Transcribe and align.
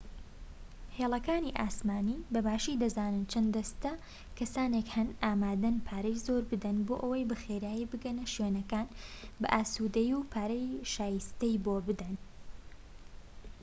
هێڵەکانی 0.97 1.55
ئاسمانی 1.59 2.23
بەباشی 2.33 2.79
دەزانن 2.83 3.23
چەند 3.31 3.49
دەستە 3.55 3.93
کەسانێک 4.37 4.87
هەن 4.95 5.09
ئامادەن 5.23 5.75
پارەی 5.87 6.21
زۆر 6.25 6.41
بدەن 6.51 6.77
بۆ 6.87 6.95
ئەوەی 7.01 7.27
بە 7.29 7.35
خێرایی 7.43 7.89
بگەنە 7.91 8.25
شوێنەکان 8.33 8.87
بە 9.41 9.47
ئاسودەیی 9.53 10.15
و 10.17 10.27
پارەی 10.31 10.67
شایستەی 10.93 11.61
بۆ 11.65 11.75
بدەن 11.87 12.15